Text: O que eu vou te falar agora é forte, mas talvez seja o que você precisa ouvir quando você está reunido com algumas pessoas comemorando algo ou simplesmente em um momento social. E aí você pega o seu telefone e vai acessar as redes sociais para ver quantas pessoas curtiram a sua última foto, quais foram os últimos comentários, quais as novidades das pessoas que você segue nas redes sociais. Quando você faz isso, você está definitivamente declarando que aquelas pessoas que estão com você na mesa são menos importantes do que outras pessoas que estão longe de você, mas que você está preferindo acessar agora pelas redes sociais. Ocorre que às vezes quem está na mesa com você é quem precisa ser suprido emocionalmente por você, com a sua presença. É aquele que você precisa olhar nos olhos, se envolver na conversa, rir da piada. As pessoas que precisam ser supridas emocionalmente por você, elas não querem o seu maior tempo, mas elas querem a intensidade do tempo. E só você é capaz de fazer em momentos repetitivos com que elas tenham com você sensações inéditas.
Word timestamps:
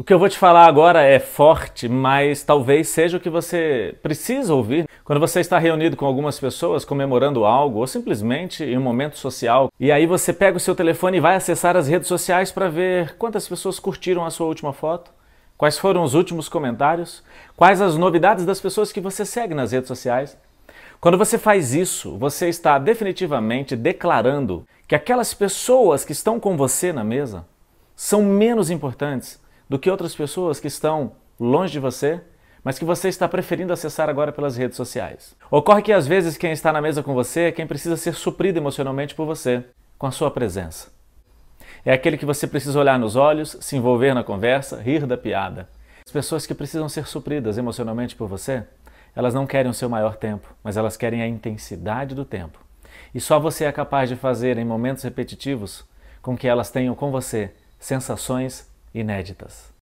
O 0.00 0.02
que 0.02 0.14
eu 0.14 0.18
vou 0.18 0.30
te 0.30 0.38
falar 0.38 0.64
agora 0.64 1.02
é 1.02 1.18
forte, 1.18 1.86
mas 1.86 2.42
talvez 2.42 2.88
seja 2.88 3.18
o 3.18 3.20
que 3.20 3.28
você 3.28 3.94
precisa 4.02 4.54
ouvir 4.54 4.88
quando 5.04 5.20
você 5.20 5.40
está 5.40 5.58
reunido 5.58 5.94
com 5.94 6.06
algumas 6.06 6.40
pessoas 6.40 6.86
comemorando 6.86 7.44
algo 7.44 7.80
ou 7.80 7.86
simplesmente 7.86 8.64
em 8.64 8.78
um 8.78 8.82
momento 8.82 9.18
social. 9.18 9.68
E 9.78 9.92
aí 9.92 10.06
você 10.06 10.32
pega 10.32 10.56
o 10.56 10.60
seu 10.60 10.74
telefone 10.74 11.18
e 11.18 11.20
vai 11.20 11.36
acessar 11.36 11.76
as 11.76 11.86
redes 11.86 12.08
sociais 12.08 12.50
para 12.50 12.70
ver 12.70 13.14
quantas 13.16 13.46
pessoas 13.46 13.78
curtiram 13.78 14.24
a 14.24 14.30
sua 14.30 14.46
última 14.46 14.72
foto, 14.72 15.10
quais 15.58 15.76
foram 15.76 16.02
os 16.02 16.14
últimos 16.14 16.48
comentários, 16.48 17.22
quais 17.54 17.82
as 17.82 17.98
novidades 17.98 18.46
das 18.46 18.58
pessoas 18.58 18.90
que 18.90 19.02
você 19.02 19.26
segue 19.26 19.52
nas 19.52 19.70
redes 19.70 19.88
sociais. 19.88 20.34
Quando 20.98 21.18
você 21.18 21.36
faz 21.36 21.74
isso, 21.74 22.16
você 22.16 22.48
está 22.48 22.78
definitivamente 22.78 23.76
declarando 23.76 24.64
que 24.88 24.94
aquelas 24.94 25.34
pessoas 25.34 26.06
que 26.06 26.12
estão 26.12 26.40
com 26.40 26.56
você 26.56 26.90
na 26.90 27.04
mesa 27.04 27.44
são 27.94 28.22
menos 28.22 28.70
importantes 28.70 29.38
do 29.70 29.78
que 29.78 29.88
outras 29.88 30.16
pessoas 30.16 30.58
que 30.58 30.66
estão 30.66 31.12
longe 31.38 31.72
de 31.72 31.78
você, 31.78 32.20
mas 32.64 32.76
que 32.76 32.84
você 32.84 33.08
está 33.08 33.28
preferindo 33.28 33.72
acessar 33.72 34.10
agora 34.10 34.32
pelas 34.32 34.56
redes 34.56 34.76
sociais. 34.76 35.36
Ocorre 35.48 35.80
que 35.80 35.92
às 35.92 36.08
vezes 36.08 36.36
quem 36.36 36.50
está 36.50 36.72
na 36.72 36.82
mesa 36.82 37.04
com 37.04 37.14
você 37.14 37.42
é 37.42 37.52
quem 37.52 37.68
precisa 37.68 37.96
ser 37.96 38.14
suprido 38.14 38.58
emocionalmente 38.58 39.14
por 39.14 39.24
você, 39.24 39.64
com 39.96 40.08
a 40.08 40.10
sua 40.10 40.28
presença. 40.28 40.88
É 41.84 41.92
aquele 41.92 42.18
que 42.18 42.26
você 42.26 42.48
precisa 42.48 42.80
olhar 42.80 42.98
nos 42.98 43.14
olhos, 43.14 43.56
se 43.60 43.76
envolver 43.76 44.12
na 44.12 44.24
conversa, 44.24 44.80
rir 44.82 45.06
da 45.06 45.16
piada. 45.16 45.68
As 46.04 46.10
pessoas 46.12 46.46
que 46.46 46.54
precisam 46.54 46.88
ser 46.88 47.06
supridas 47.06 47.56
emocionalmente 47.56 48.16
por 48.16 48.26
você, 48.26 48.64
elas 49.14 49.34
não 49.34 49.46
querem 49.46 49.70
o 49.70 49.74
seu 49.74 49.88
maior 49.88 50.16
tempo, 50.16 50.52
mas 50.64 50.76
elas 50.76 50.96
querem 50.96 51.22
a 51.22 51.28
intensidade 51.28 52.12
do 52.12 52.24
tempo. 52.24 52.58
E 53.14 53.20
só 53.20 53.38
você 53.38 53.66
é 53.66 53.72
capaz 53.72 54.08
de 54.08 54.16
fazer 54.16 54.58
em 54.58 54.64
momentos 54.64 55.04
repetitivos 55.04 55.84
com 56.20 56.36
que 56.36 56.48
elas 56.48 56.70
tenham 56.70 56.94
com 56.96 57.12
você 57.12 57.52
sensações 57.78 58.69
inéditas. 58.94 59.72